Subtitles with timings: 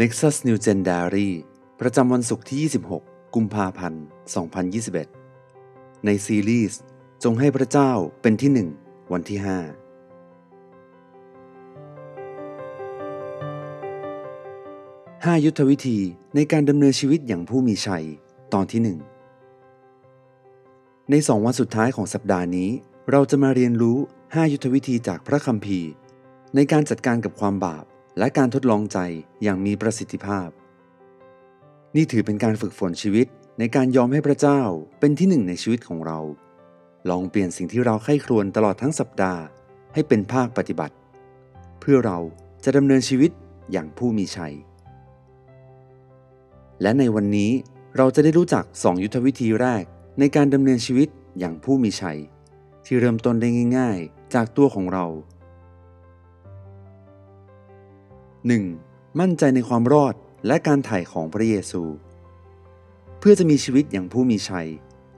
[0.00, 1.30] Nexus New Gen Diary
[1.80, 2.58] ประจำวันศุกร์ที่
[3.00, 4.02] 26 กุมภาพันธ์
[5.24, 6.80] 2021 ในซีรีส์
[7.24, 7.92] จงให้พระเจ้า
[8.22, 8.68] เป็นที่หนึ่ง
[9.12, 9.46] วันที่ 5
[15.26, 15.98] 5 ยุทธวิธี
[16.34, 18.06] ในการดำเนินชีวิตอย่างผู้มีชัย
[18.52, 18.80] ตอนที่
[19.62, 22.70] 1 ในสองวันสุดท้ายของสัปดาห์นี้
[23.10, 25.90] เราจะมาเรียนรู้ 5 ยุทธวิธีจากพระคัมภีร์
[26.54, 27.84] ในการจัดการกับความบาป
[28.18, 28.98] และการทดลองใจ
[29.42, 30.48] อย่างมีประสิทธิภาพ
[31.96, 33.26] นี่ถือเป็นการฝึกฝนชีวิต
[33.58, 34.60] ในการยอมให้พระเจ้า
[35.00, 36.20] เป็นที่หนึ่งในชีวิตของเรา
[37.10, 39.42] ลองเปลี่ยนสิ่งที่เราใคร่ครวญตลอดทั้งสัปดาห์
[39.94, 40.94] ให้เป็นภาคปฏิบัติ
[41.80, 42.18] เพื่อเรา
[42.64, 43.30] จะดำเนินชีวิต
[43.72, 44.54] อย่างผู้มีชัย
[46.82, 47.50] และในวันนี้
[47.96, 49.84] เราจะได้รู้จัก2ยุทธวิธีแรก
[50.18, 51.08] ในการดำเนินชีวิต
[51.38, 52.18] อย่างผู้มีชัย
[52.84, 53.48] ที่เริ่มต้นได้
[53.78, 55.06] ง่าย ๆ จากตัวของเรา
[58.50, 59.20] 1.
[59.20, 60.14] มั่นใจในความรอด
[60.46, 61.82] และการไถ่ของพระเยซู
[63.18, 64.68] เพื่อจะมีชีวิตอย่างผู้มีชัย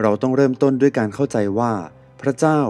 [0.00, 1.72] เราต้องเริ่มต้นด้วยการเข้าใจว่า
[2.20, 2.60] พระเจ้า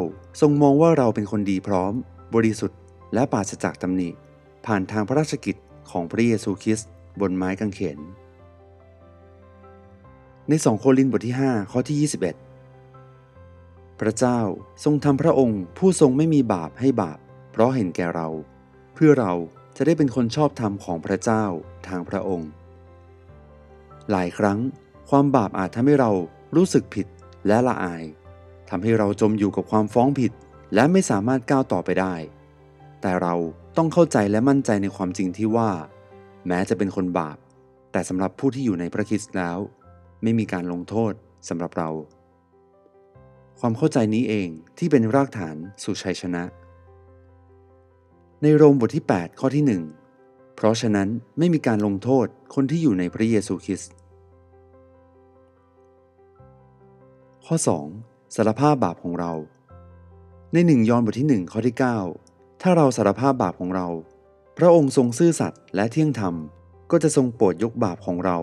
[0.40, 1.92] ทรงมองว่าเราเป็นคนดีพร้อม
[2.34, 2.78] บริสุทธิ์
[3.14, 4.08] และปราศจากตำหนิ
[4.66, 5.56] ผ่านทางพระราชกิจ
[5.90, 7.98] ของพระเยซูคริสต์บนไม้กางเขน
[10.48, 12.08] ใน 2 โครินธ์บทที่ 5 ข้อที่
[12.70, 14.40] 21 พระเจ้า
[14.84, 17.18] ทรงทำพระองค์ผู้ทรงไม่มีบาปให้บาป
[17.50, 18.28] เพราะเห็นแก่เรา
[18.94, 19.32] เพื่อเรา
[19.82, 21.44] จะได้เป็นคนชอบธรรมของพระเจ้า
[21.88, 22.50] ทางพระองค์
[24.10, 24.58] หลายครั้ง
[25.10, 26.10] ความบาปอาจทำให้เรา
[26.56, 27.06] รู้สึกผิด
[27.46, 28.04] และละอาย
[28.70, 30.32] ทำให้เราจมอยู่กับความฟ้องผิด
[30.74, 32.14] และไม่สามารถก้าวต่อไปได้
[33.00, 33.34] แต่เรา
[33.76, 35.70] ต้องเข้าใจและมั่นใจในความจริงที่ว่า
[36.46, 37.38] แม้จะเป็นคนบาป
[37.92, 39.58] แต่สำหรับผู้ที่อยู่ในพระคริสต์แล้ว
[40.22, 41.12] ไม่มีการลงโทษ
[41.48, 41.90] สำหรับเรา
[43.60, 46.44] ความเข้าใจนี้เองที่เป็นรากฐานสู่ชัยชนะ
[48.44, 49.64] ในโรมบทที่ 8 ข้อที่
[50.08, 53.92] 1 เพราะฉะนั้นไม่มีการลงโทษคนที่อยู่ในพระเยซูคริสต์
[57.46, 57.56] ข้อ
[57.94, 58.36] 2.
[58.36, 59.32] สารภาพบาปของเรา
[60.52, 61.76] ในหนึ่งยอห์นบทที่ 1 ข้อที่
[62.18, 63.88] 9 ถ้าเราสารภาพบาปของเรา
[64.58, 66.34] พระองค์ทรงซื่อสัตย์และเที่ยงธรรม
[66.90, 68.38] ก็จะทรงโปรดยกบาปของเรา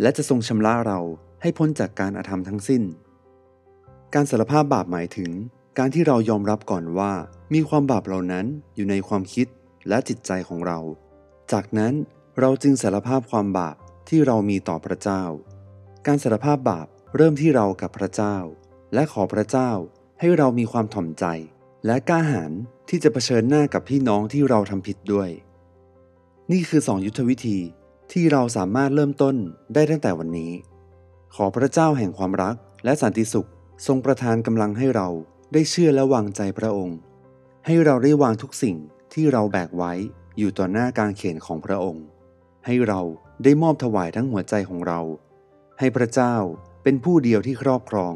[0.00, 1.00] และจะทรงชำระเรา
[1.42, 2.82] ให้พ้นจากการอาธรรมทั้งสิ้น
[4.14, 5.30] การสารภาพบาปหมายถึง
[5.78, 7.12] การที่เรายอมรับก่อนว่า
[7.54, 9.46] มีความบาปเหล่านั้นอยู่ในความคิด
[9.88, 10.78] และจิตใจของเรา
[11.52, 11.94] จากนั้น
[12.40, 13.76] เราจึงสารภาพความบาป
[14.08, 15.22] ที่เรามีต่อพระเจ้า
[16.06, 18.36] การสารภาพบาปเริ่มที่เรากับพระเจ้า
[18.94, 19.70] และขอพระเจ้า
[20.20, 21.24] ให้เรามีความถ่อมใจ
[21.86, 22.52] และกล้าหาญ
[22.88, 25.30] ที่จะเผชิญหน้ากับพี่น้องที่เราทำผิดด้วย
[26.52, 27.58] นี่คือสองยุทธวิธี
[28.12, 29.36] ที่เราสามารถเริ่มต้น
[29.74, 30.52] ได้ตั้งแต่วันนี้
[31.34, 33.48] ขอพระเจ้าแห่งความรักและสันติสุข
[33.86, 35.08] ทรงประทานกำลังให้เรา
[35.52, 36.98] ได้เชื่อและวางใจพระองค์
[37.66, 38.76] ให้เราได้วางทุกสิ่ง
[39.12, 39.92] ที่เราแบกไว้
[40.38, 42.04] อยู่ต่อหน้าการเขนของพระองค์
[42.66, 43.00] ให้เรา
[43.44, 45.00] ได้มอบถวายทั้งหัวใจของเรา
[45.78, 46.34] ให้พระเจ้า
[46.82, 48.14] เป็นผู้เดียวที่ครอบครอง